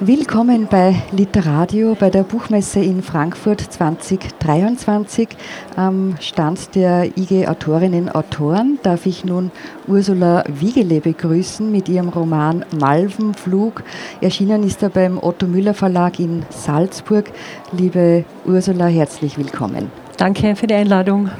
[0.00, 5.28] Willkommen bei Literadio bei der Buchmesse in Frankfurt 2023.
[5.76, 9.52] Am Stand der IG Autorinnen Autoren darf ich nun
[9.86, 13.84] Ursula Wiegele begrüßen mit ihrem Roman Malvenflug.
[14.20, 17.30] Erschienen ist er beim Otto Müller Verlag in Salzburg.
[17.70, 19.92] Liebe Ursula, herzlich willkommen.
[20.16, 21.30] Danke für die Einladung.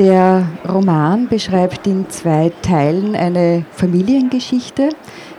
[0.00, 4.88] Der Roman beschreibt in zwei Teilen eine Familiengeschichte.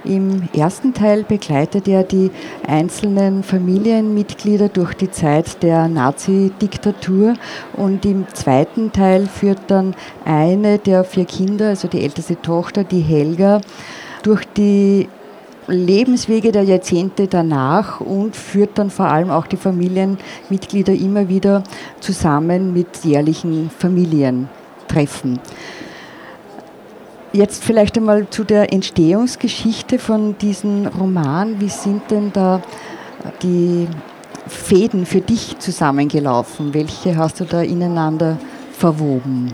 [0.04, 2.30] Im ersten Teil begleitet er die
[2.68, 7.34] einzelnen Familienmitglieder durch die Zeit der Nazi-Diktatur
[7.76, 13.02] und im zweiten Teil führt dann eine der vier Kinder, also die älteste Tochter, die
[13.02, 13.62] Helga,
[14.22, 15.10] durch die
[15.72, 21.64] Lebenswege der Jahrzehnte danach und führt dann vor allem auch die Familienmitglieder immer wieder
[22.00, 25.40] zusammen mit jährlichen Familientreffen.
[27.34, 31.62] Jetzt vielleicht einmal zu der Entstehungsgeschichte von diesem Roman.
[31.62, 32.62] Wie sind denn da
[33.42, 33.88] die
[34.48, 36.74] Fäden für dich zusammengelaufen?
[36.74, 38.38] Welche hast du da ineinander
[38.74, 39.54] verwoben?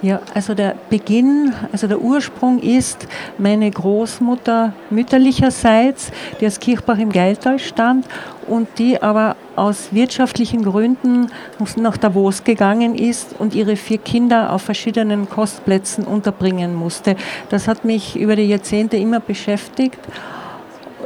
[0.00, 7.10] Ja, also der Beginn, also der Ursprung ist meine Großmutter mütterlicherseits, die aus Kirchbach im
[7.10, 8.06] Geiltal stammt
[8.46, 11.32] und die aber aus wirtschaftlichen Gründen
[11.76, 17.16] nach Davos gegangen ist und ihre vier Kinder auf verschiedenen Kostplätzen unterbringen musste.
[17.48, 19.98] Das hat mich über die Jahrzehnte immer beschäftigt.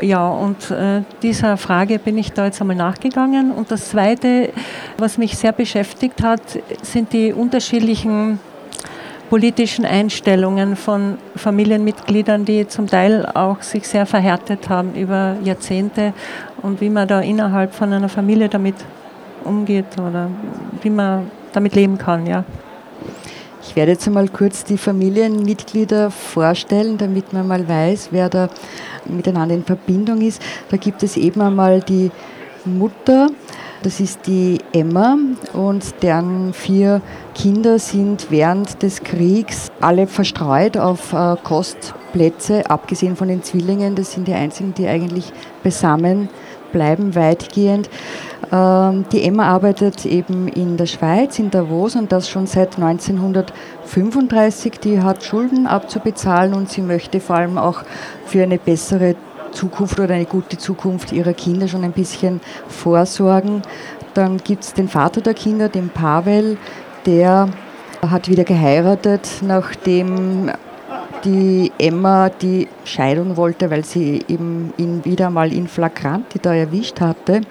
[0.03, 3.53] Ja, und äh, dieser Frage bin ich da jetzt einmal nachgegangen.
[3.53, 4.51] Und das Zweite,
[4.99, 6.43] was mich sehr beschäftigt hat,
[6.83, 8.39] sind die unterschiedlichen
[9.33, 16.13] politischen Einstellungen von Familienmitgliedern, die zum Teil auch sich sehr verhärtet haben über Jahrzehnte
[16.61, 18.75] und wie man da innerhalb von einer Familie damit
[19.43, 20.29] umgeht oder
[20.83, 22.45] wie man damit leben kann, ja.
[23.63, 28.51] Ich werde jetzt einmal kurz die Familienmitglieder vorstellen, damit man mal weiß, wer da
[29.07, 30.43] miteinander in Verbindung ist.
[30.71, 32.11] Da gibt es eben einmal die
[32.67, 33.29] Mutter,
[33.83, 35.17] das ist die Emma
[35.53, 37.01] und deren vier
[37.35, 43.95] Kinder sind während des Kriegs alle verstreut auf äh, Kostplätze, abgesehen von den Zwillingen.
[43.95, 45.33] Das sind die einzigen, die eigentlich
[45.63, 46.29] beisammen
[46.73, 47.89] bleiben, weitgehend.
[48.51, 54.81] Ähm, die Emma arbeitet eben in der Schweiz, in Davos und das schon seit 1935.
[54.81, 57.83] Die hat Schulden abzubezahlen und sie möchte vor allem auch
[58.27, 59.15] für eine bessere
[59.53, 63.63] Zukunft oder eine gute Zukunft ihrer Kinder schon ein bisschen vorsorgen.
[64.15, 66.59] Dann gibt es den Vater der Kinder, den Pavel,
[67.07, 67.49] der
[68.09, 70.51] hat wieder geheiratet, nachdem
[71.25, 77.01] die Emma die Scheidung wollte, weil sie eben ihn wieder mal in Flagranti da erwischt
[77.01, 77.43] hatte.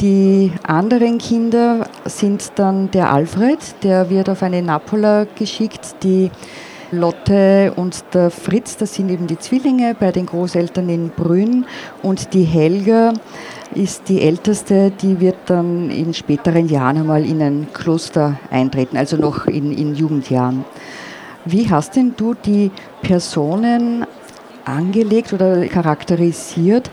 [0.00, 6.30] Die anderen Kinder sind dann der Alfred, der wird auf eine Napola geschickt, die
[6.90, 11.66] Lotte und der Fritz, das sind eben die Zwillinge bei den Großeltern in Brünn
[12.02, 13.12] und die Helga
[13.74, 19.16] ist die älteste, die wird dann in späteren Jahren einmal in ein Kloster eintreten, also
[19.16, 20.64] noch in, in Jugendjahren.
[21.44, 22.70] Wie hast denn du die
[23.02, 24.06] Personen
[24.64, 26.90] angelegt oder charakterisiert,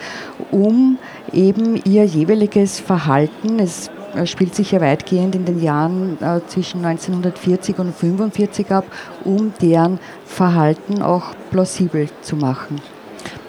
[0.52, 0.98] um
[1.32, 3.90] eben ihr jeweiliges Verhalten, es
[4.26, 8.86] spielt sich ja weitgehend in den Jahren äh, zwischen 1940 und 1945 ab,
[9.24, 12.82] um deren Verhalten auch plausibel zu machen.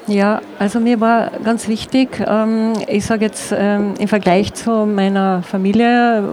[0.09, 5.43] Ja, also mir war ganz wichtig, ähm, ich sage jetzt ähm, im Vergleich zu meiner
[5.43, 6.25] Familie,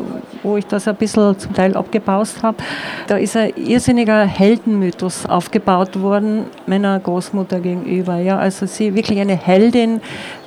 [0.41, 2.57] wo ich das ein bisschen zum Teil abgebaust habe,
[3.05, 8.17] da ist ein irrsinniger Heldenmythos aufgebaut worden meiner Großmutter gegenüber.
[8.17, 10.01] Ja, also sie wirklich eine Heldin,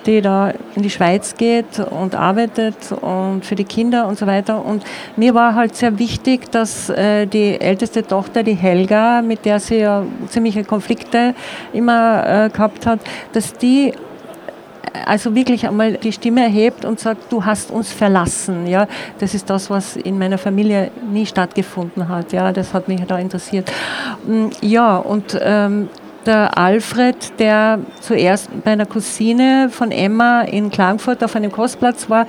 [0.06, 4.64] die da in die Schweiz geht und arbeitet und für die Kinder und so weiter.
[4.64, 4.84] Und
[5.16, 9.78] mir war halt sehr wichtig, dass äh, die älteste Tochter, die Helga, mit der sie
[9.78, 11.34] ja ziemliche Konflikte
[11.72, 13.00] immer äh, gehabt hat,
[13.32, 13.92] dass die
[15.06, 18.66] also wirklich einmal die Stimme erhebt und sagt, du hast uns verlassen.
[18.66, 18.86] Ja,
[19.18, 22.32] das ist das, was in meiner Familie nie stattgefunden hat.
[22.32, 23.70] Ja, das hat mich da interessiert.
[24.26, 25.88] Mm, ja, und ähm,
[26.26, 32.26] der Alfred, der zuerst bei einer Cousine von Emma in Klagenfurt auf einem Kostplatz war,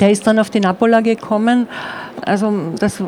[0.00, 1.68] der ist dann auf die Napola gekommen.
[2.24, 3.02] Also das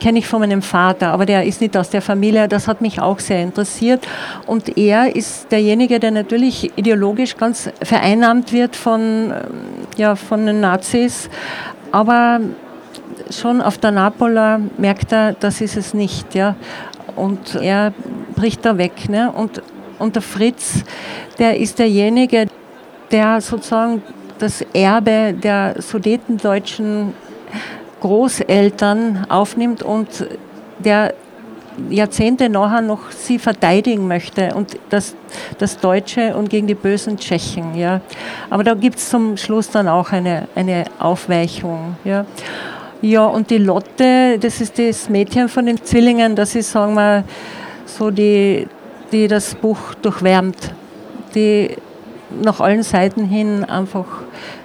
[0.00, 2.48] kenne ich von meinem Vater, aber der ist nicht aus der Familie.
[2.48, 4.06] Das hat mich auch sehr interessiert.
[4.46, 9.32] Und er ist derjenige, der natürlich ideologisch ganz vereinnahmt wird von,
[9.96, 11.28] ja, von den Nazis.
[11.90, 12.40] Aber
[13.30, 16.34] schon auf der Napola merkt er, das ist es nicht.
[16.34, 16.54] Ja.
[17.16, 17.92] Und er
[18.32, 19.08] bricht da weg.
[19.08, 19.30] Ne?
[19.30, 19.62] Und,
[19.98, 20.84] und der Fritz,
[21.38, 22.46] der ist derjenige,
[23.10, 24.02] der sozusagen
[24.38, 27.14] das Erbe der sudetendeutschen
[28.00, 30.26] Großeltern aufnimmt und
[30.80, 31.14] der
[31.88, 35.14] Jahrzehnte nachher noch sie verteidigen möchte und das,
[35.58, 37.74] das Deutsche und gegen die bösen Tschechen.
[37.76, 38.00] Ja.
[38.50, 41.96] Aber da gibt es zum Schluss dann auch eine, eine Aufweichung.
[42.04, 42.26] Ja.
[43.00, 47.24] ja, und die Lotte, das ist das Mädchen von den Zwillingen, das ist, sagen wir,
[47.96, 48.66] so die,
[49.10, 50.74] die das Buch durchwärmt,
[51.34, 51.76] die
[52.42, 54.06] nach allen Seiten hin einfach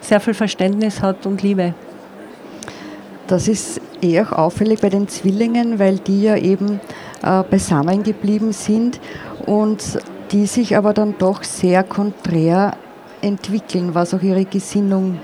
[0.01, 1.73] sehr viel Verständnis hat und Liebe.
[3.27, 6.79] Das ist eher auffällig bei den Zwillingen, weil die ja eben
[7.21, 9.01] äh, beisammen geblieben sind
[9.45, 9.99] und
[10.31, 12.77] die sich aber dann doch sehr konträr
[13.21, 15.19] entwickeln, was auch ihre Gesinnung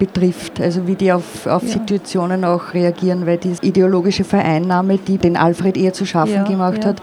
[0.00, 1.68] betrifft, also wie die auf, auf ja.
[1.68, 6.82] Situationen auch reagieren, weil die ideologische Vereinnahme, die den Alfred eher zu schaffen ja, gemacht
[6.82, 6.90] ja.
[6.90, 7.02] hat,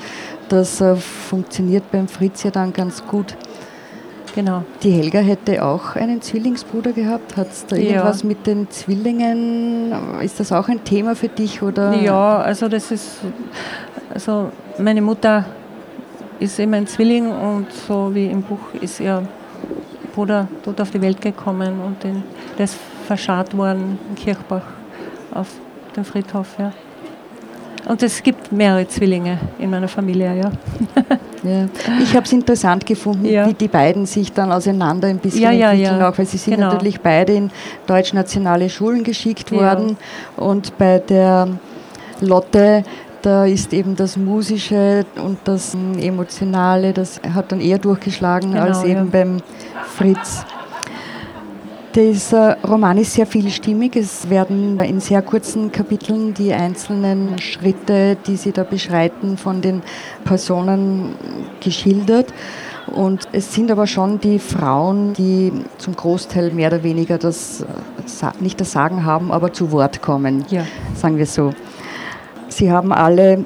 [0.50, 3.36] das äh, funktioniert beim Fritz ja dann ganz gut.
[4.34, 4.64] Genau.
[4.84, 7.38] Die Helga hätte auch einen Zwillingsbruder gehabt.
[7.38, 8.28] Hat es da irgendwas ja.
[8.28, 9.92] mit den Zwillingen?
[10.22, 11.64] Ist das auch ein Thema für dich?
[11.64, 11.96] Oder?
[12.02, 13.18] Ja, also das ist,
[14.14, 15.46] also meine Mutter
[16.40, 19.24] ist eben ein Zwilling und so wie im Buch ist ihr
[20.18, 22.24] Bruder dort auf die Welt gekommen und den,
[22.58, 22.76] der ist
[23.06, 24.64] verscharrt worden in Kirchbach
[25.32, 25.48] auf
[25.96, 26.48] dem Friedhof.
[26.58, 26.74] Ja.
[27.88, 30.52] Und es gibt mehrere Zwillinge in meiner Familie, ja.
[31.44, 31.68] ja.
[32.02, 33.48] Ich habe es interessant gefunden, ja.
[33.48, 36.72] wie die beiden sich dann auseinander ein bisschen ja, entwickeln, auch weil sie sind genau.
[36.72, 37.52] natürlich beide in
[37.86, 39.98] deutsch-nationale Schulen geschickt worden
[40.36, 41.48] und bei der
[42.22, 42.84] Lotte
[43.22, 48.84] da ist eben das Musische und das Emotionale, das hat dann eher durchgeschlagen genau, als
[48.84, 49.42] eben beim
[49.98, 50.46] Fritz.
[51.96, 53.96] Dieser Roman ist sehr vielstimmig.
[53.96, 59.82] Es werden in sehr kurzen Kapiteln die einzelnen Schritte, die Sie da beschreiten, von den
[60.24, 61.16] Personen
[61.60, 62.32] geschildert.
[62.86, 67.66] Und es sind aber schon die Frauen, die zum Großteil mehr oder weniger das,
[68.40, 70.64] nicht das Sagen haben, aber zu Wort kommen, ja.
[70.94, 71.50] sagen wir so.
[72.50, 73.46] Sie haben alle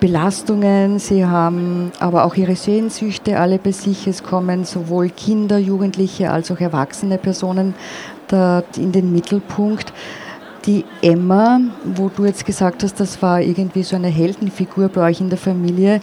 [0.00, 4.06] Belastungen, sie haben aber auch ihre Sehnsüchte alle bei sich.
[4.06, 7.74] Es kommen sowohl Kinder, Jugendliche als auch erwachsene Personen
[8.76, 9.92] in den Mittelpunkt.
[10.66, 15.20] Die Emma, wo du jetzt gesagt hast, das war irgendwie so eine Heldenfigur bei euch
[15.20, 16.00] in der Familie,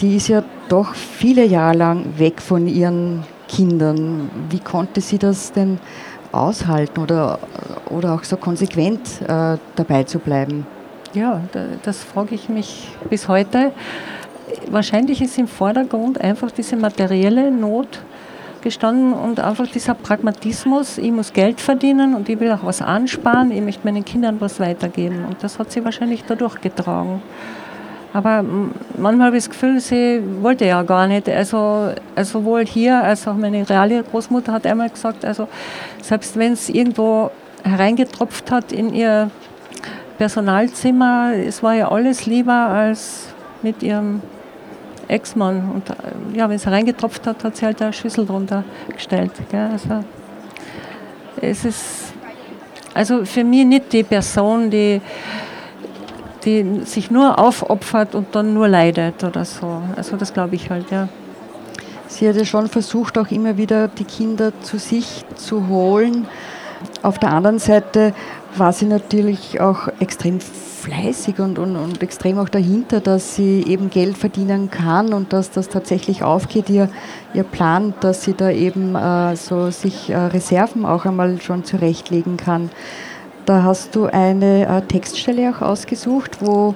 [0.00, 4.30] die ist ja doch viele Jahre lang weg von ihren Kindern.
[4.50, 5.78] Wie konnte sie das denn
[6.32, 7.38] aushalten oder,
[7.90, 10.66] oder auch so konsequent äh, dabei zu bleiben?
[11.14, 11.40] Ja,
[11.84, 13.70] das frage ich mich bis heute.
[14.68, 18.00] Wahrscheinlich ist im Vordergrund einfach diese materielle Not
[18.62, 23.52] gestanden und einfach dieser Pragmatismus, ich muss Geld verdienen und ich will auch was ansparen,
[23.52, 25.24] ich möchte meinen Kindern was weitergeben.
[25.28, 27.22] Und das hat sie wahrscheinlich dadurch getragen.
[28.12, 28.44] Aber
[28.98, 31.28] manchmal habe ich das Gefühl, sie wollte ja gar nicht.
[31.28, 35.46] Also, also sowohl hier als auch meine reale Großmutter hat einmal gesagt, also
[36.02, 37.30] selbst wenn es irgendwo
[37.62, 39.30] hereingetropft hat in ihr
[40.18, 43.28] Personalzimmer, es war ja alles lieber als
[43.62, 44.22] mit ihrem
[45.08, 45.70] Ex-Mann.
[45.74, 49.32] Und äh, ja, wenn es reingetropft hat, hat sie halt eine Schüssel drunter gestellt.
[49.50, 49.70] Gell?
[49.72, 50.04] Also,
[51.40, 52.14] es ist
[52.94, 55.00] also für mich nicht die Person, die,
[56.44, 59.82] die sich nur aufopfert und dann nur leidet oder so.
[59.96, 61.08] Also das glaube ich halt, ja.
[62.06, 66.28] Sie hat ja schon versucht, auch immer wieder die Kinder zu sich zu holen.
[67.04, 68.14] Auf der anderen Seite
[68.56, 73.90] war sie natürlich auch extrem fleißig und, und, und extrem auch dahinter, dass sie eben
[73.90, 76.88] Geld verdienen kann und dass das tatsächlich aufgeht, ihr,
[77.34, 82.38] ihr Plan, dass sie da eben äh, so sich äh, Reserven auch einmal schon zurechtlegen
[82.38, 82.70] kann.
[83.44, 86.74] Da hast du eine äh, Textstelle auch ausgesucht, wo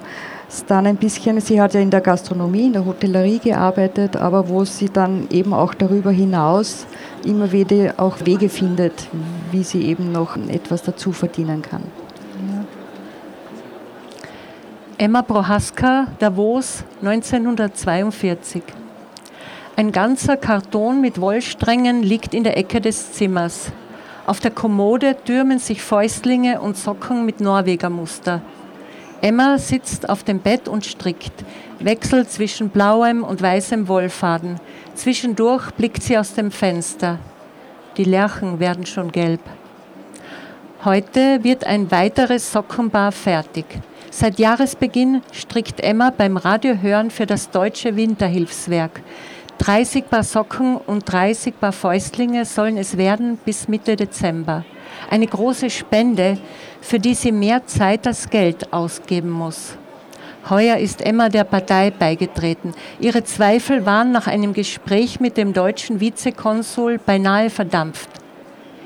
[0.65, 4.65] dann ein bisschen, sie hat ja in der Gastronomie, in der Hotellerie gearbeitet, aber wo
[4.65, 6.87] sie dann eben auch darüber hinaus
[7.23, 9.07] immer wieder auch Wege findet,
[9.51, 11.83] wie sie eben noch etwas dazu verdienen kann.
[14.97, 18.63] Emma Prohaska, Davos, 1942.
[19.75, 23.71] Ein ganzer Karton mit Wollsträngen liegt in der Ecke des Zimmers.
[24.25, 28.41] Auf der Kommode türmen sich Fäustlinge und Socken mit Norwegermuster.
[29.21, 31.33] Emma sitzt auf dem Bett und strickt,
[31.79, 34.59] wechselt zwischen blauem und weißem Wollfaden.
[34.95, 37.19] Zwischendurch blickt sie aus dem Fenster.
[37.97, 39.41] Die Lerchen werden schon gelb.
[40.85, 43.65] Heute wird ein weiteres Sockenbar fertig.
[44.11, 49.01] Seit Jahresbeginn strickt Emma beim Radiohören für das Deutsche Winterhilfswerk.
[49.57, 54.63] 30 Paar Socken und 30 Paar Fäustlinge sollen es werden bis Mitte Dezember.
[55.09, 56.37] Eine große Spende,
[56.81, 59.77] für die sie mehr Zeit als Geld ausgeben muss.
[60.49, 62.73] Heuer ist Emma der Partei beigetreten.
[62.99, 68.09] Ihre Zweifel waren nach einem Gespräch mit dem deutschen Vizekonsul beinahe verdampft.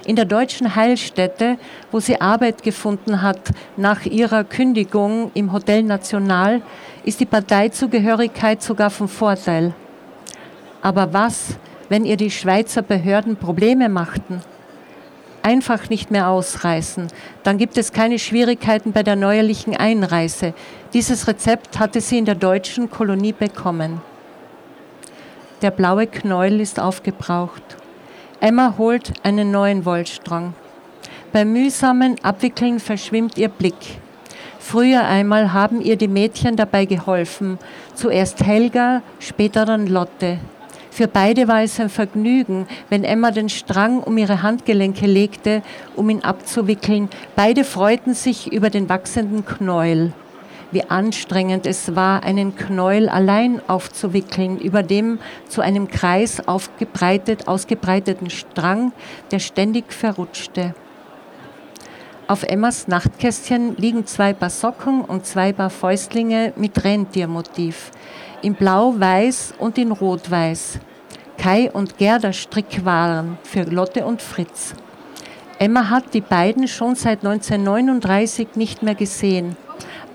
[0.06, 1.58] In der deutschen Heilstätte,
[1.92, 6.62] wo sie Arbeit gefunden hat nach ihrer Kündigung im Hotel National,
[7.06, 9.74] ist die Parteizugehörigkeit sogar von Vorteil.
[10.82, 11.58] Aber was,
[11.88, 14.42] wenn ihr die Schweizer Behörden Probleme machten?
[15.44, 17.08] Einfach nicht mehr ausreißen.
[17.44, 20.54] Dann gibt es keine Schwierigkeiten bei der neuerlichen Einreise.
[20.94, 24.02] Dieses Rezept hatte sie in der deutschen Kolonie bekommen.
[25.62, 27.64] Der blaue Knäuel ist aufgebraucht.
[28.40, 30.54] Emma holt einen neuen Wollstrang.
[31.32, 34.00] Beim mühsamen Abwickeln verschwimmt ihr Blick.
[34.60, 37.60] Früher einmal haben ihr die Mädchen dabei geholfen.
[37.96, 40.40] Zuerst Helga, später dann Lotte.
[40.94, 45.64] Für beide war es ein Vergnügen, wenn Emma den Strang um ihre Handgelenke legte,
[45.96, 47.10] um ihn abzuwickeln.
[47.36, 50.14] Beide freuten sich über den wachsenden Knäuel.
[50.70, 55.18] Wie anstrengend es war, einen Knäuel allein aufzuwickeln, über dem
[55.50, 58.92] zu einem Kreis aufgebreitet, ausgebreiteten Strang,
[59.32, 60.76] der ständig verrutschte.
[62.28, 67.90] Auf Emmas Nachtkästchen liegen zwei Paar Socken und zwei Paar Fäustlinge mit Rentiermotiv
[68.44, 70.80] in Blau-Weiß und in Rot-Weiß.
[71.38, 74.76] Kai und Gerda Strickwaren für Lotte und Fritz.
[75.60, 79.56] Emma hat die beiden schon seit 1939 nicht mehr gesehen,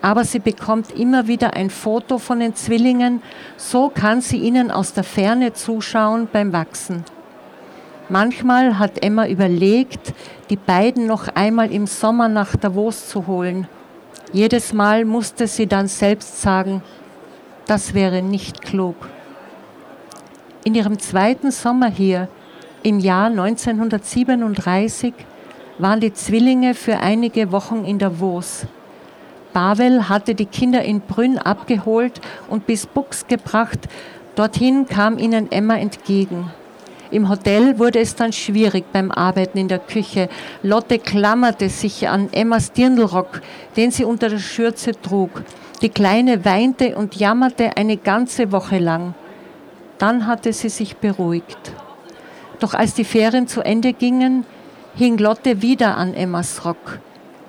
[0.02, 3.22] aber sie bekommt immer wieder ein Foto von den Zwillingen,
[3.56, 7.04] so kann sie ihnen aus der Ferne zuschauen beim Wachsen.
[8.10, 10.14] Manchmal hat Emma überlegt,
[10.50, 13.68] die beiden noch einmal im Sommer nach Davos zu holen.
[14.32, 16.82] Jedes Mal musste sie dann selbst sagen,
[17.68, 18.96] das wäre nicht klug.
[20.64, 22.28] In ihrem zweiten Sommer hier,
[22.82, 25.14] im Jahr 1937,
[25.78, 28.66] waren die Zwillinge für einige Wochen in Davos.
[29.52, 33.80] Pavel hatte die Kinder in Brünn abgeholt und bis Bux gebracht.
[34.34, 36.50] Dorthin kam ihnen Emma entgegen.
[37.10, 40.28] Im Hotel wurde es dann schwierig beim Arbeiten in der Küche.
[40.62, 43.40] Lotte klammerte sich an Emmas Dirndlrock,
[43.76, 45.42] den sie unter der Schürze trug.
[45.80, 49.14] Die Kleine weinte und jammerte eine ganze Woche lang.
[49.98, 51.72] Dann hatte sie sich beruhigt.
[52.58, 54.44] Doch als die Ferien zu Ende gingen,
[54.96, 56.98] hing Lotte wieder an Emmas Rock.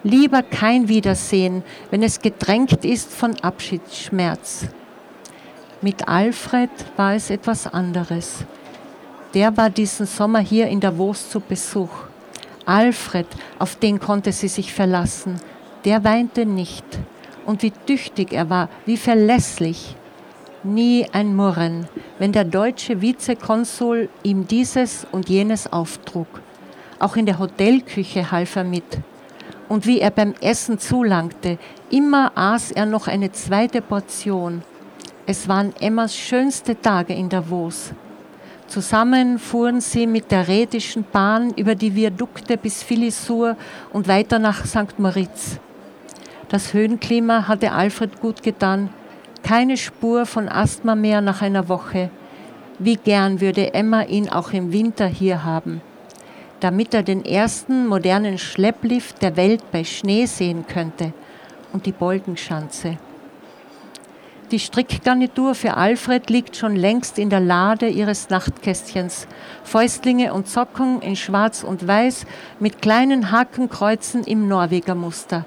[0.04, 4.68] Lieber kein Wiedersehen, wenn es gedrängt ist von Abschiedsschmerz.
[5.82, 8.46] Mit Alfred war es etwas anderes.
[9.34, 11.90] Der war diesen Sommer hier in Davos zu Besuch.
[12.66, 15.42] Alfred, auf den konnte sie sich verlassen,
[15.84, 16.86] der weinte nicht
[17.46, 19.96] und wie tüchtig er war, wie verlässlich.
[20.64, 26.28] Nie ein Murren, wenn der deutsche Vizekonsul ihm dieses und jenes auftrug.
[27.00, 29.00] Auch in der Hotelküche half er mit.
[29.70, 31.58] Und wie er beim Essen zulangte,
[31.90, 34.64] immer aß er noch eine zweite Portion.
[35.26, 37.94] Es waren Emmas schönste Tage in Davos.
[38.68, 43.56] Zusammen fuhren sie mit der Rätischen Bahn über die Viadukte bis Filisur
[43.94, 45.00] und weiter nach St.
[45.00, 45.60] Moritz.
[46.50, 48.90] Das Höhenklima hatte Alfred gut getan.
[49.44, 52.10] Keine Spur von Asthma mehr nach einer Woche.
[52.80, 55.82] Wie gern würde Emma ihn auch im Winter hier haben,
[56.60, 61.14] damit er den ersten modernen Schlepplift der Welt bei Schnee sehen könnte
[61.72, 62.98] und die Bolgenschanze.
[64.50, 69.28] Die Strickgarnitur für Alfred liegt schon längst in der Lade ihres Nachtkästchens.
[69.64, 72.26] Fäustlinge und Socken in Schwarz und Weiß
[72.60, 75.46] mit kleinen Hakenkreuzen im Norwegermuster.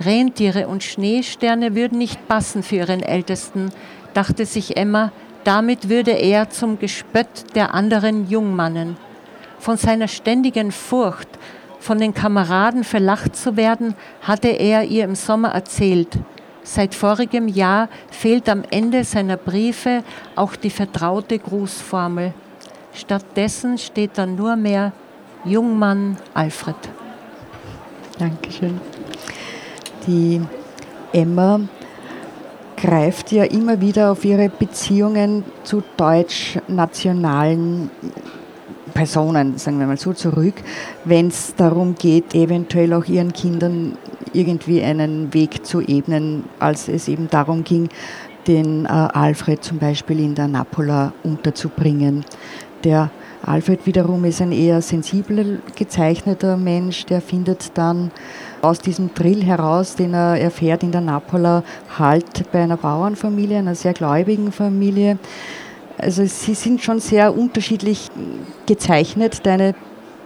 [0.00, 3.70] Rentiere und Schneesterne würden nicht passen für ihren Ältesten,
[4.14, 5.12] dachte sich Emma,
[5.44, 8.96] damit würde er zum Gespött der anderen Jungmannen.
[9.58, 11.28] Von seiner ständigen Furcht,
[11.80, 16.18] von den Kameraden verlacht zu werden, hatte er ihr im Sommer erzählt.
[16.62, 20.04] Seit vorigem Jahr fehlt am Ende seiner Briefe
[20.36, 22.34] auch die vertraute Grußformel.
[22.92, 24.92] Stattdessen steht dann nur mehr
[25.44, 26.76] Jungmann Alfred.
[28.18, 28.78] Dankeschön
[30.08, 30.40] die
[31.12, 31.60] Emma
[32.76, 37.90] greift ja immer wieder auf ihre Beziehungen zu deutsch-nationalen
[38.94, 40.54] Personen, sagen wir mal so, zurück,
[41.04, 43.96] wenn es darum geht, eventuell auch ihren Kindern
[44.32, 47.88] irgendwie einen Weg zu ebnen, als es eben darum ging,
[48.46, 52.24] den äh, Alfred zum Beispiel in der Napola unterzubringen.
[52.84, 53.10] Der
[53.48, 58.10] Alfred wiederum ist ein eher sensibel gezeichneter Mensch, der findet dann
[58.60, 61.62] aus diesem Drill heraus, den er erfährt in der Napola,
[61.98, 65.18] halt bei einer Bauernfamilie, einer sehr gläubigen Familie.
[65.96, 68.10] Also sie sind schon sehr unterschiedlich
[68.66, 69.74] gezeichnet, deine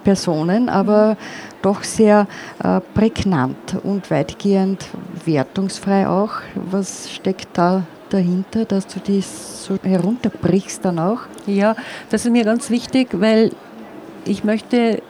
[0.02, 1.16] Personen, aber
[1.62, 2.26] doch sehr
[2.64, 4.88] äh, prägnant und weitgehend
[5.24, 6.32] wertungsfrei auch.
[6.56, 11.20] Was steckt da dahinter, dass du das so herunterbrichst dann auch?
[11.46, 11.76] Ja,
[12.10, 13.52] das ist mir ganz wichtig, weil
[14.24, 15.02] ich möchte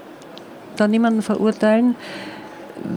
[0.77, 1.95] da niemanden verurteilen,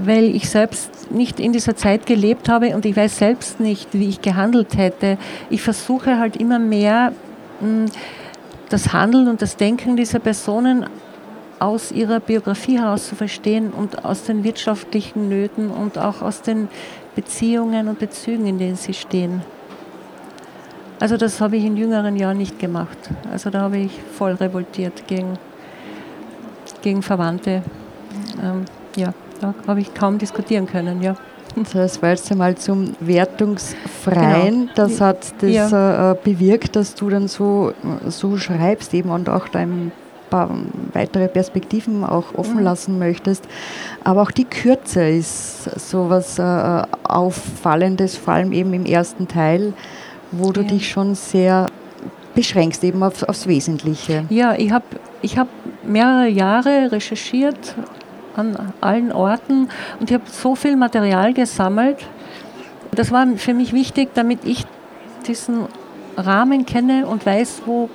[0.06, 4.10] weil ich selbst nicht in dieser Zeit gelebt habe und ich weiß selbst nicht, wie
[4.10, 5.18] ich gehandelt hätte.
[5.50, 7.12] Ich versuche halt immer mehr
[7.60, 7.86] hm,
[8.70, 10.86] das Handeln und das Denken dieser Personen
[11.60, 16.68] aus ihrer Biografie heraus zu verstehen und aus den wirtschaftlichen Nöten und auch aus den
[17.16, 19.42] Beziehungen und Bezügen, in denen sie stehen.
[21.00, 22.98] Also das habe ich in jüngeren Jahren nicht gemacht.
[23.32, 25.38] Also da habe ich voll revoltiert gegen,
[26.82, 27.64] gegen Verwandte.
[28.42, 31.16] Ähm, ja, da habe ich kaum diskutieren können, ja.
[31.74, 34.62] Das war jetzt einmal zum Wertungsfreien.
[34.62, 34.72] Genau.
[34.76, 36.12] Das hat das ja.
[36.12, 37.72] äh, bewirkt, dass du dann so,
[38.08, 39.92] so schreibst eben und auch dein
[40.30, 40.50] paar
[40.94, 42.64] weitere Perspektiven auch offen mhm.
[42.64, 43.46] lassen möchtest.
[44.04, 49.74] Aber auch die Kürze ist so was äh, Auffallendes, vor allem eben im ersten Teil,
[50.40, 50.68] wo du ja.
[50.68, 51.68] dich schon sehr
[52.34, 54.26] beschränkst, eben auf, aufs Wesentliche.
[54.30, 54.86] Ja, ich habe
[55.22, 55.48] ich hab
[55.84, 57.76] mehrere Jahre recherchiert
[58.36, 61.98] an allen Orten und ich habe so viel Material gesammelt.
[62.92, 64.66] Das war für mich wichtig, damit ich
[65.28, 65.66] diesen
[66.18, 67.90] Rahmen kenne und weiß, wo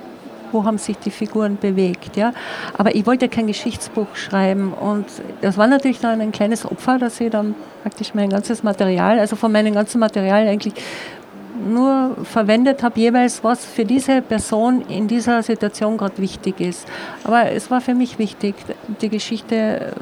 [0.51, 2.17] wo haben sich die Figuren bewegt.
[2.17, 2.33] Ja?
[2.77, 5.05] Aber ich wollte kein Geschichtsbuch schreiben und
[5.41, 9.35] das war natürlich dann ein kleines Opfer, dass ich dann praktisch mein ganzes Material, also
[9.35, 10.73] von meinem ganzen Material eigentlich
[11.67, 16.87] nur verwendet habe, jeweils was für diese Person in dieser Situation gerade wichtig ist.
[17.23, 18.55] Aber es war für mich wichtig,
[19.01, 19.93] die Geschichte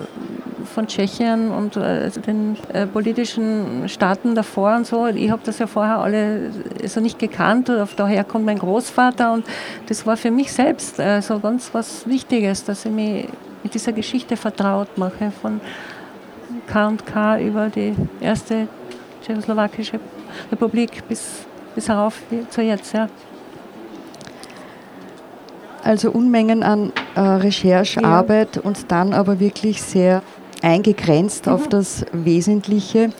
[0.73, 5.07] von Tschechien und äh, den äh, politischen Staaten davor und so.
[5.07, 6.51] Ich habe das ja vorher alle
[6.85, 7.71] so nicht gekannt.
[7.95, 9.45] Daher kommt mein Großvater und
[9.87, 13.27] das war für mich selbst äh, so ganz was Wichtiges, dass ich mich
[13.63, 15.59] mit dieser Geschichte vertraut mache von
[16.67, 18.67] K&K über die erste
[19.23, 19.99] tschechoslowakische
[20.51, 21.45] Republik bis,
[21.75, 22.93] bis herauf zu jetzt.
[22.93, 23.07] Ja.
[25.83, 28.61] Also Unmengen an äh, Recherchearbeit ja.
[28.63, 30.21] und dann aber wirklich sehr
[30.61, 31.53] eingegrenzt mhm.
[31.53, 33.11] auf das Wesentliche.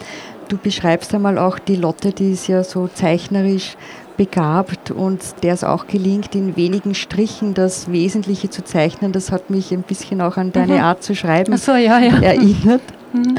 [0.49, 3.77] Du beschreibst einmal auch die Lotte, die ist ja so zeichnerisch
[4.17, 9.13] begabt und der es auch gelingt, in wenigen Strichen das Wesentliche zu zeichnen.
[9.13, 10.79] Das hat mich ein bisschen auch an deine mhm.
[10.81, 12.19] Art zu schreiben so, ja, ja.
[12.21, 12.81] erinnert.
[13.13, 13.37] Mhm.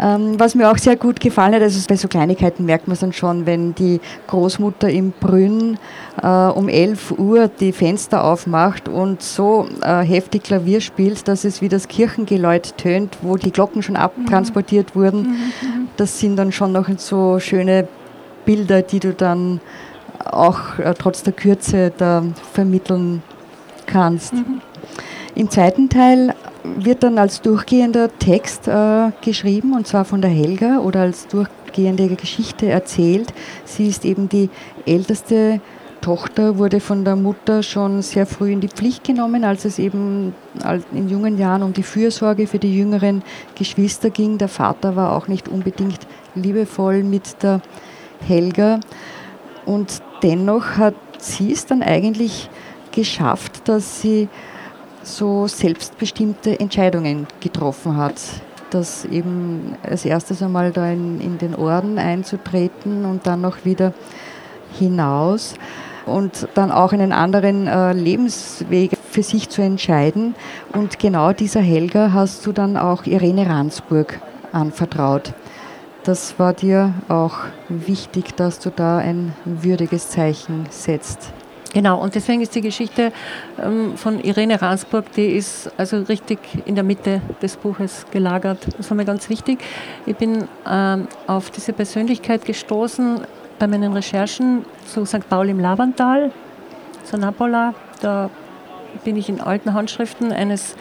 [0.00, 3.00] Ähm, was mir auch sehr gut gefallen hat, also bei so Kleinigkeiten merkt man es
[3.00, 5.78] dann schon, wenn die Großmutter im Brünn
[6.22, 11.60] äh, um 11 Uhr die Fenster aufmacht und so äh, heftig Klavier spielt, dass es
[11.60, 15.00] wie das Kirchengeläut tönt, wo die Glocken schon abtransportiert mhm.
[15.00, 15.22] wurden.
[15.22, 15.88] Mhm, mhm.
[15.98, 17.86] Das sind dann schon noch so schöne
[18.46, 19.60] Bilder, die du dann
[20.24, 23.22] auch äh, trotz der Kürze da vermitteln
[23.84, 24.32] kannst.
[24.32, 24.62] Mhm.
[25.34, 30.78] Im zweiten Teil wird dann als durchgehender Text äh, geschrieben und zwar von der Helga
[30.78, 33.32] oder als durchgehende Geschichte erzählt.
[33.64, 34.50] Sie ist eben die
[34.86, 35.60] älteste
[36.00, 40.34] Tochter, wurde von der Mutter schon sehr früh in die Pflicht genommen, als es eben
[40.92, 43.22] in jungen Jahren um die Fürsorge für die jüngeren
[43.54, 44.38] Geschwister ging.
[44.38, 46.00] Der Vater war auch nicht unbedingt
[46.34, 47.60] liebevoll mit der
[48.26, 48.80] Helga
[49.66, 52.48] und dennoch hat sie es dann eigentlich
[52.92, 54.28] geschafft, dass sie
[55.02, 58.20] so selbstbestimmte Entscheidungen getroffen hat.
[58.70, 63.92] Das eben als erstes einmal da in, in den Orden einzutreten und dann noch wieder
[64.78, 65.54] hinaus
[66.06, 70.34] und dann auch einen anderen äh, Lebensweg für sich zu entscheiden.
[70.72, 74.20] Und genau dieser Helga hast du dann auch Irene Ransburg
[74.52, 75.34] anvertraut.
[76.04, 81.32] Das war dir auch wichtig, dass du da ein würdiges Zeichen setzt.
[81.72, 83.12] Genau, und deswegen ist die Geschichte
[83.62, 88.66] ähm, von Irene Ransburg, die ist also richtig in der Mitte des Buches gelagert.
[88.76, 89.60] Das war mir ganz wichtig.
[90.04, 93.20] Ich bin ähm, auf diese Persönlichkeit gestoßen
[93.60, 95.28] bei meinen Recherchen zu St.
[95.28, 96.32] Paul im Lavantal,
[97.04, 97.74] zu Napola.
[98.00, 98.30] Da
[99.04, 100.74] bin ich in alten Handschriften eines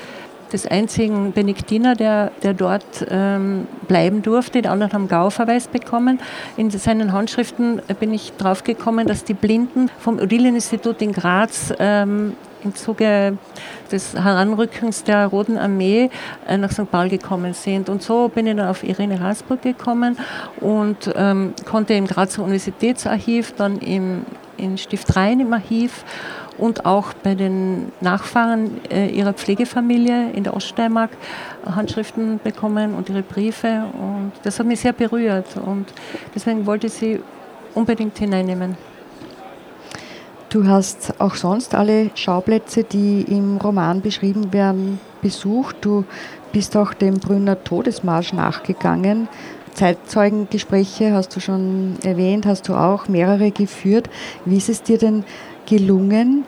[0.53, 4.61] des einzigen Benediktiner, der, der dort ähm, bleiben durfte.
[4.61, 6.19] Die anderen haben Gauverweis bekommen.
[6.57, 12.75] In seinen Handschriften bin ich draufgekommen, dass die Blinden vom Odilien-Institut in Graz ähm, im
[12.75, 13.37] Zuge
[13.91, 16.09] des Heranrückens der Roten Armee
[16.47, 16.91] äh, nach St.
[16.91, 17.89] Paul gekommen sind.
[17.89, 20.17] Und so bin ich dann auf Irene Rasburg gekommen
[20.59, 24.25] und ähm, konnte im Grazer Universitätsarchiv, dann im,
[24.57, 26.03] in Stift Rhein im Archiv
[26.59, 31.11] und auch bei den Nachfahren äh, ihrer Pflegefamilie in der Oststeiermark
[31.65, 33.85] Handschriften bekommen und ihre Briefe.
[33.93, 35.87] Und das hat mich sehr berührt und
[36.35, 37.19] deswegen wollte ich sie
[37.73, 38.77] unbedingt hineinnehmen.
[40.49, 45.75] Du hast auch sonst alle Schauplätze, die im Roman beschrieben werden, besucht.
[45.81, 46.05] Du
[46.51, 49.27] bist auch dem Brünner Todesmarsch nachgegangen.
[49.75, 54.09] Zeitzeugengespräche hast du schon erwähnt, hast du auch mehrere geführt.
[54.43, 55.23] Wie ist es dir denn
[55.69, 56.45] gelungen,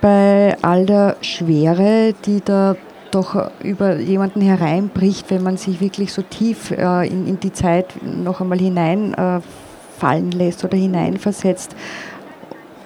[0.00, 2.76] bei all der Schwere, die da
[3.10, 7.94] doch über jemanden hereinbricht, wenn man sich wirklich so tief äh, in, in, die Zeit
[8.02, 11.74] noch einmal hineinfallen äh, lässt oder hineinversetzt,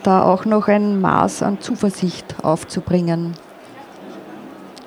[0.02, 3.32] da auch noch ein Maß an Zuversicht aufzubringen.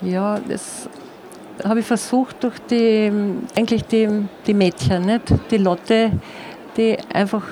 [0.01, 0.89] Ja, das
[1.63, 3.11] habe ich versucht durch die,
[3.55, 4.09] eigentlich die,
[4.45, 5.33] die Mädchen, nicht?
[5.51, 6.11] die Lotte,
[6.75, 7.43] die einfach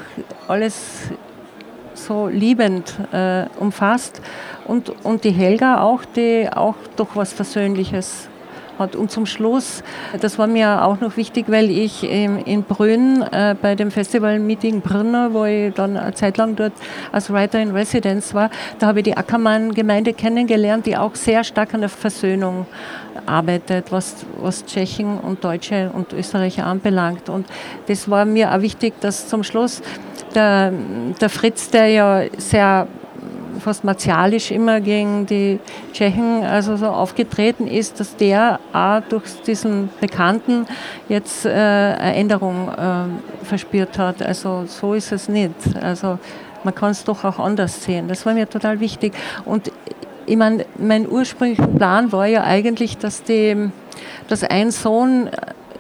[0.48, 1.10] alles
[2.06, 4.22] so liebend äh, umfasst
[4.66, 8.30] und, und die Helga auch, die auch doch was Versöhnliches
[8.80, 8.96] hat.
[8.96, 9.84] Und zum Schluss,
[10.20, 14.82] das war mir auch noch wichtig, weil ich in Brünn äh, bei dem Festival Meeting
[14.82, 16.74] Brünner, wo ich dann eine Zeit lang dort
[17.12, 21.74] als Writer in Residence war, da habe ich die Ackermann-Gemeinde kennengelernt, die auch sehr stark
[21.74, 22.66] an der Versöhnung
[23.26, 27.30] arbeitet, was, was Tschechen und Deutsche und Österreicher anbelangt.
[27.30, 27.46] Und
[27.88, 29.82] das war mir auch wichtig, dass zum Schluss
[30.36, 30.72] der,
[31.20, 32.88] der Fritz, der ja sehr
[33.60, 35.60] fast martialisch immer gegen die
[35.94, 40.66] Tschechen also so aufgetreten ist, dass der auch durch diesen Bekannten
[41.08, 44.22] jetzt äh, eine Änderung äh, verspürt hat.
[44.22, 45.56] Also so ist es nicht.
[45.82, 46.20] Also
[46.64, 48.08] man kann es doch auch anders sehen.
[48.08, 49.14] Das war mir total wichtig.
[49.46, 49.72] Und
[50.26, 53.70] ich meine, mein ursprünglicher Plan war ja eigentlich, dass, die,
[54.28, 55.30] dass ein Sohn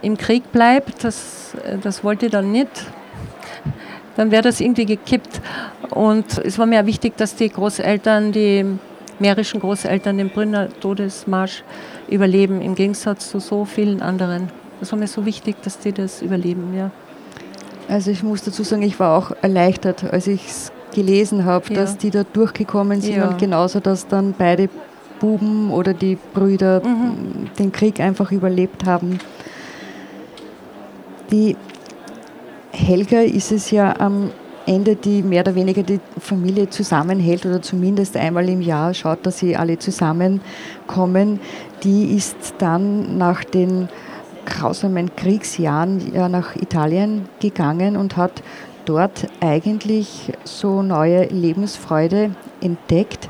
[0.01, 1.03] im Krieg bleibt.
[1.03, 2.69] Das, das wollte ich dann nicht
[4.15, 5.41] dann wäre das irgendwie gekippt.
[5.89, 8.65] Und es war mir wichtig, dass die Großeltern, die
[9.19, 11.63] mährischen Großeltern den Brünner Todesmarsch
[12.09, 14.49] überleben, im Gegensatz zu so vielen anderen.
[14.79, 16.91] Das war mir so wichtig, dass die das überleben, ja.
[17.87, 21.81] Also ich muss dazu sagen, ich war auch erleichtert, als ich es gelesen habe, ja.
[21.81, 23.27] dass die da durchgekommen sind ja.
[23.27, 24.69] und genauso, dass dann beide
[25.19, 27.49] Buben oder die Brüder mhm.
[27.57, 29.19] den Krieg einfach überlebt haben.
[31.31, 31.55] Die
[32.75, 34.31] Helga ist es ja am
[34.65, 39.37] Ende, die mehr oder weniger die Familie zusammenhält oder zumindest einmal im Jahr schaut, dass
[39.37, 41.39] sie alle zusammenkommen.
[41.83, 43.89] Die ist dann nach den
[44.47, 48.41] grausamen Kriegsjahren ja nach Italien gegangen und hat
[48.85, 53.29] dort eigentlich so neue Lebensfreude entdeckt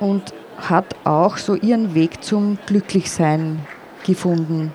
[0.00, 3.60] und hat auch so ihren Weg zum Glücklichsein
[4.04, 4.72] gefunden.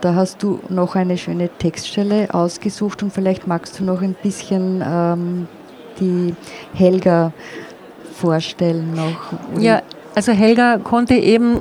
[0.00, 4.82] Da hast du noch eine schöne Textstelle ausgesucht und vielleicht magst du noch ein bisschen
[4.86, 5.48] ähm,
[6.00, 6.34] die
[6.72, 7.32] Helga
[8.14, 9.60] vorstellen noch.
[9.60, 9.82] Ja,
[10.14, 11.60] also Helga konnte eben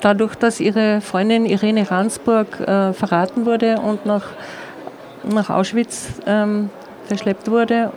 [0.00, 4.24] dadurch, dass ihre Freundin Irene Ransburg äh, verraten wurde und nach,
[5.24, 6.68] nach Auschwitz ähm,
[7.06, 7.90] verschleppt wurde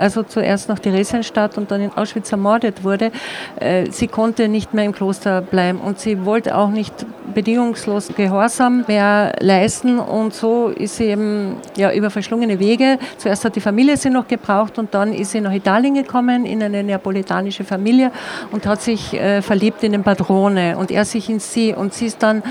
[0.00, 3.12] also zuerst nach Theresienstadt und dann in Auschwitz ermordet wurde,
[3.60, 6.94] äh, sie konnte nicht mehr im Kloster bleiben und sie wollte auch nicht
[7.34, 13.56] bedingungslos Gehorsam mehr leisten und so ist sie eben ja, über verschlungene Wege, zuerst hat
[13.56, 17.64] die Familie sie noch gebraucht und dann ist sie nach Italien gekommen in eine neapolitanische
[17.64, 18.10] Familie
[18.50, 22.06] und hat sich äh, verliebt in den Padrone und er sich in sie und sie
[22.06, 22.42] ist dann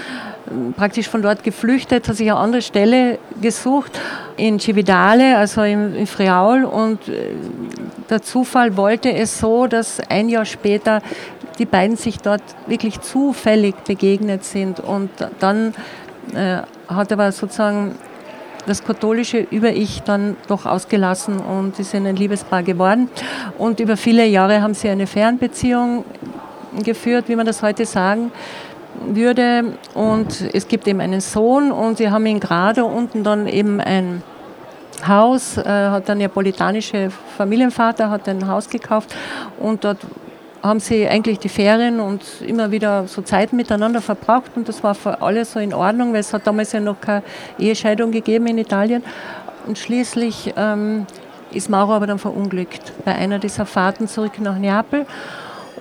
[0.76, 4.00] praktisch von dort geflüchtet, hat sich eine andere Stelle gesucht
[4.38, 7.34] in Cividale, also in, in Friaul und äh,
[8.10, 11.02] der Zufall wollte es so, dass ein Jahr später
[11.58, 15.10] die beiden sich dort wirklich zufällig begegnet sind und
[15.40, 15.74] dann
[16.34, 17.96] äh, hat aber sozusagen
[18.66, 23.10] das katholische Über-Ich dann doch ausgelassen und sie sind ein Liebespaar geworden.
[23.58, 26.06] Und über viele Jahre haben sie eine Fernbeziehung
[26.84, 28.32] geführt, wie man das heute sagen
[29.06, 29.78] würde.
[29.94, 34.24] Und es gibt eben einen Sohn und sie haben in Grado unten dann eben ein
[35.08, 39.16] Haus, äh, hat der neapolitanische Familienvater hat ein Haus gekauft
[39.58, 40.00] und dort
[40.62, 44.94] haben sie eigentlich die Ferien und immer wieder so Zeit miteinander verbracht und das war
[44.96, 47.24] für alle so in Ordnung, weil es hat damals ja noch keine
[47.58, 49.04] Ehescheidung gegeben in Italien.
[49.66, 51.06] Und schließlich ähm,
[51.52, 55.06] ist Mauro aber dann verunglückt bei einer dieser Fahrten zurück nach Neapel.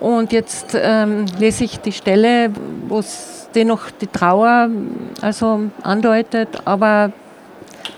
[0.00, 2.50] Und jetzt ähm, lese ich die Stelle,
[2.86, 4.68] wo es dennoch die Trauer
[5.20, 7.12] also andeutet, aber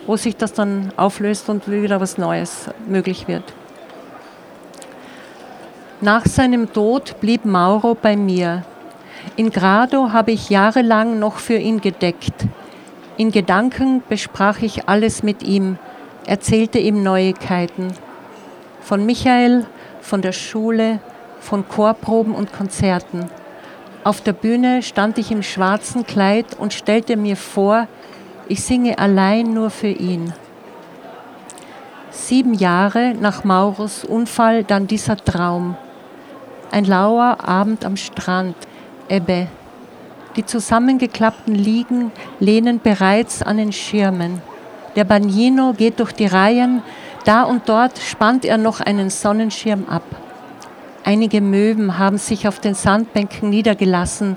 [0.07, 3.45] wo sich das dann auflöst und wieder was Neues möglich wird.
[6.01, 8.65] Nach seinem Tod blieb Mauro bei mir.
[9.37, 12.47] In Grado habe ich jahrelang noch für ihn gedeckt.
[13.19, 15.77] In Gedanken besprach ich alles mit ihm,
[16.25, 17.89] erzählte ihm Neuigkeiten.
[18.81, 19.67] Von Michael,
[20.01, 21.01] von der Schule,
[21.41, 23.29] von Chorproben und Konzerten.
[24.05, 27.87] Auf der Bühne stand ich im schwarzen Kleid und stellte mir vor,
[28.49, 30.33] ich singe allein nur für ihn.
[32.11, 35.77] Sieben Jahre nach Maurus Unfall dann dieser Traum.
[36.71, 38.57] Ein lauer Abend am Strand,
[39.09, 39.49] Ebbe,
[40.37, 44.41] Die zusammengeklappten Liegen lehnen bereits an den Schirmen.
[44.95, 46.83] Der Bagnino geht durch die Reihen,
[47.25, 50.05] da und dort spannt er noch einen Sonnenschirm ab.
[51.03, 54.35] Einige Möwen haben sich auf den Sandbänken niedergelassen.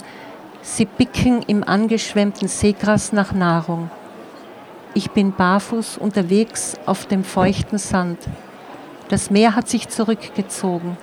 [0.62, 3.92] Sie picken im angeschwemmten Seegras nach Nahrung.
[4.94, 8.20] Ich bin barfuß unterwegs auf dem feuchten Sand.
[9.10, 10.98] Das Meer hat sich zurückgezogen.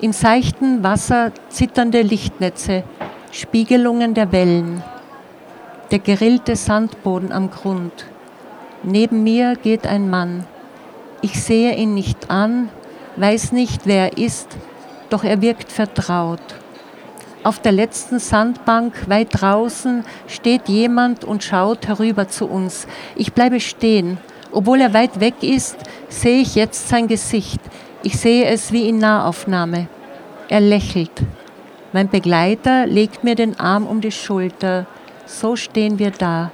[0.00, 2.82] Im seichten Wasser zitternde Lichtnetze,
[3.32, 4.82] Spiegelungen der Wellen.
[5.90, 8.06] Der gerillte Sandboden am Grund.
[8.82, 10.44] Neben mir geht ein Mann.
[11.20, 12.70] Ich sehe ihn nicht an,
[13.16, 14.56] weiß nicht, wer er ist,
[15.10, 16.40] doch er wirkt vertraut.
[17.42, 22.88] Auf der letzten Sandbank weit draußen steht jemand und schaut herüber zu uns.
[23.14, 24.18] Ich bleibe stehen.
[24.50, 25.76] Obwohl er weit weg ist,
[26.08, 27.60] sehe ich jetzt sein Gesicht.
[28.02, 29.88] Ich sehe es wie in Nahaufnahme.
[30.48, 31.12] Er lächelt.
[31.92, 34.86] Mein Begleiter legt mir den Arm um die Schulter.
[35.24, 36.50] So stehen wir da.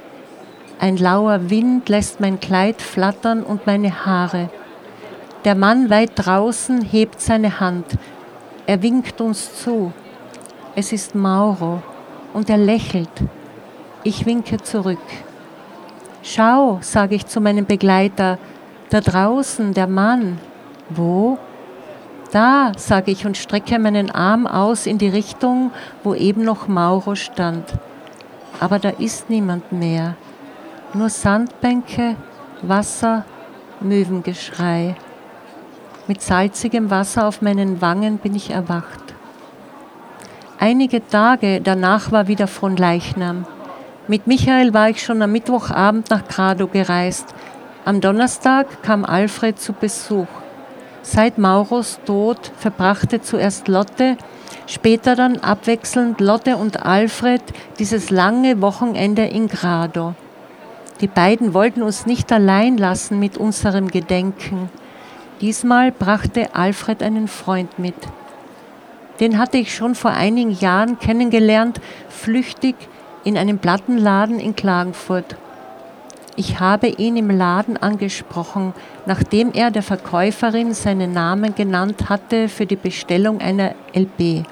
[0.79, 4.49] Ein lauer Wind lässt mein Kleid flattern und meine Haare.
[5.45, 7.85] Der Mann weit draußen hebt seine Hand.
[8.65, 9.91] Er winkt uns zu.
[10.75, 11.83] Es ist Mauro
[12.33, 13.09] und er lächelt.
[14.03, 14.99] Ich winke zurück.
[16.21, 18.37] Schau, sage ich zu meinem Begleiter,
[18.89, 20.39] da draußen der Mann.
[20.89, 21.37] Wo?
[22.31, 25.71] Da, sage ich und strecke meinen Arm aus in die Richtung,
[26.03, 27.65] wo eben noch Mauro stand.
[28.59, 30.15] Aber da ist niemand mehr.
[30.93, 32.15] Nur Sandbänke,
[32.61, 33.25] Wasser,
[33.81, 34.95] Möwengeschrei.
[36.05, 39.15] Mit salzigem Wasser auf meinen Wangen bin ich erwacht.
[40.59, 43.45] Einige Tage danach war wieder von Leichnam.
[44.09, 47.33] Mit Michael war ich schon am Mittwochabend nach Grado gereist.
[47.85, 50.27] Am Donnerstag kam Alfred zu Besuch.
[51.03, 54.17] Seit Mauros Tod verbrachte zuerst Lotte,
[54.67, 57.41] später dann abwechselnd Lotte und Alfred
[57.79, 60.15] dieses lange Wochenende in Grado.
[60.99, 64.69] Die beiden wollten uns nicht allein lassen mit unserem Gedenken.
[65.43, 67.95] Diesmal brachte Alfred einen Freund mit.
[69.19, 72.75] Den hatte ich schon vor einigen Jahren kennengelernt, flüchtig
[73.25, 75.35] in einem Plattenladen in Klagenfurt.
[76.37, 78.73] Ich habe ihn im Laden angesprochen,
[79.05, 84.45] nachdem er der Verkäuferin seinen Namen genannt hatte für die Bestellung einer LP.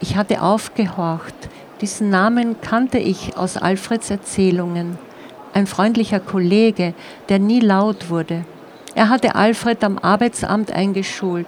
[0.00, 1.48] Ich hatte aufgehorcht.
[1.80, 4.98] Diesen Namen kannte ich aus Alfreds Erzählungen.
[5.54, 6.92] Ein freundlicher Kollege,
[7.28, 8.44] der nie laut wurde.
[8.94, 11.46] Er hatte Alfred am Arbeitsamt eingeschult.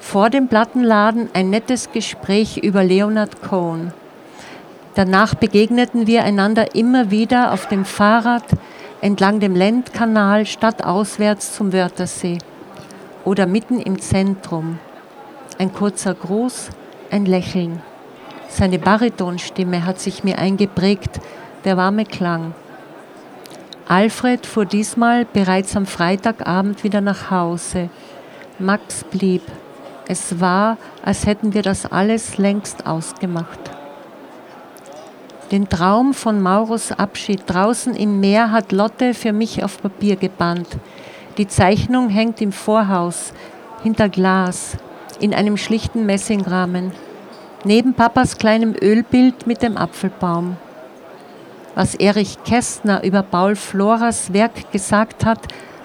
[0.00, 3.92] Vor dem Plattenladen ein nettes Gespräch über Leonard Cohen.
[4.94, 8.44] Danach begegneten wir einander immer wieder auf dem Fahrrad
[9.00, 12.38] entlang dem Lendkanal stadtauswärts zum Wörthersee
[13.24, 14.78] oder mitten im Zentrum.
[15.58, 16.70] Ein kurzer Gruß,
[17.10, 17.82] ein Lächeln.
[18.48, 21.20] Seine Baritonstimme hat sich mir eingeprägt,
[21.64, 22.54] der warme Klang.
[23.88, 27.90] Alfred fuhr diesmal bereits am Freitagabend wieder nach Hause.
[28.58, 29.42] Max blieb.
[30.06, 33.58] Es war, als hätten wir das alles längst ausgemacht.
[35.50, 40.68] Den Traum von Mauros Abschied draußen im Meer hat Lotte für mich auf Papier gebannt.
[41.36, 43.32] Die Zeichnung hängt im Vorhaus,
[43.82, 44.76] hinter Glas,
[45.20, 46.92] in einem schlichten Messingrahmen,
[47.64, 50.56] neben Papas kleinem Ölbild mit dem Apfelbaum.
[51.74, 55.40] Was Erich Kästner über Paul Floras Werk gesagt hat,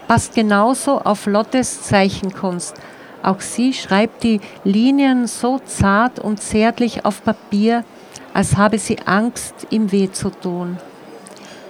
[0.07, 2.75] passt genauso auf Lottes Zeichenkunst.
[3.23, 7.85] Auch sie schreibt die Linien so zart und zärtlich auf Papier,
[8.33, 10.77] als habe sie Angst, ihm weh zu tun.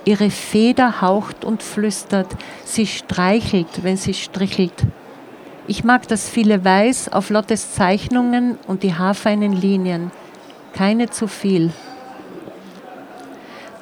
[0.04, 2.28] Ihre Feder haucht und flüstert,
[2.66, 4.86] sie streichelt, wenn sie strichelt.
[5.68, 10.12] Ich mag das viele Weiß auf Lottes Zeichnungen und die haarfeinen Linien.
[10.74, 11.72] Keine zu viel.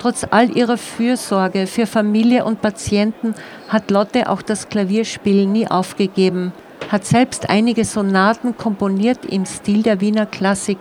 [0.06, 3.34] Trotz all ihrer Fürsorge für Familie und Patienten
[3.70, 6.54] hat Lotte auch das Klavierspiel nie aufgegeben,
[6.92, 10.78] hat selbst einige Sonaten komponiert im Stil der Wiener Klassik.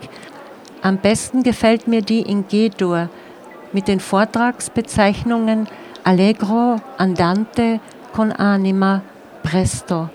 [0.82, 3.08] Am besten gefällt mir die in G-Dur
[3.72, 5.68] mit den Vortragsbezeichnungen
[6.04, 7.80] Allegro, Andante,
[8.12, 9.00] con anima,
[9.42, 10.10] presto.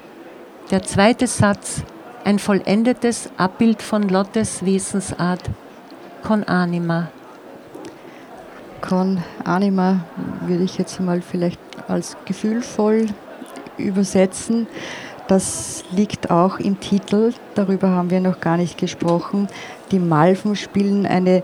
[0.69, 1.81] Der zweite Satz,
[2.25, 5.49] ein vollendetes Abbild von Lottes Wesensart,
[6.21, 7.09] con anima.
[8.81, 10.01] Con Anima
[10.45, 13.07] würde ich jetzt mal vielleicht als gefühlvoll
[13.77, 14.67] übersetzen.
[15.27, 19.47] Das liegt auch im Titel, darüber haben wir noch gar nicht gesprochen.
[19.91, 21.43] Die Malven spielen eine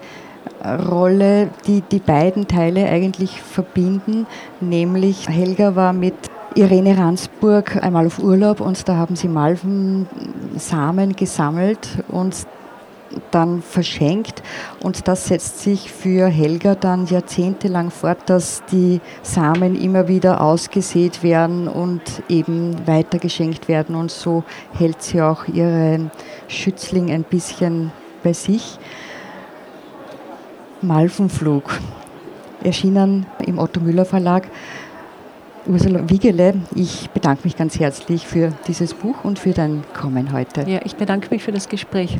[0.90, 4.26] Rolle, die die beiden Teile eigentlich verbinden,
[4.62, 6.16] nämlich Helga war mit
[6.56, 12.48] Irene Ransburg einmal auf Urlaub und da haben sie Malvensamen gesammelt und
[13.32, 14.42] dann verschenkt.
[14.82, 21.24] Und das setzt sich für Helga dann jahrzehntelang fort, dass die Samen immer wieder ausgesät
[21.24, 23.96] werden und eben weitergeschenkt werden.
[23.96, 26.12] Und so hält sie auch ihren
[26.48, 27.92] Schützling ein bisschen
[28.24, 28.78] bei sich.
[30.82, 31.80] Malvenflug,
[32.64, 34.48] erschienen im Otto Müller Verlag.
[35.68, 40.70] Ursula Wiegele, ich bedanke mich ganz herzlich für dieses Buch und für dein Kommen heute.
[40.70, 42.20] Ja, ich bedanke mich für das Gespräch.